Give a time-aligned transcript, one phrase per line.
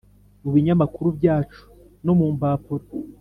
[0.41, 1.61] mu binyamakuru byacu
[2.05, 2.85] no mu mpapuro